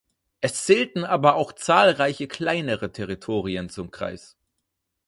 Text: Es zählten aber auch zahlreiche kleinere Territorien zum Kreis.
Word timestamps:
Es 0.39 0.63
zählten 0.65 1.03
aber 1.05 1.35
auch 1.35 1.53
zahlreiche 1.53 2.27
kleinere 2.27 2.91
Territorien 2.91 3.69
zum 3.69 3.91
Kreis. 3.91 4.35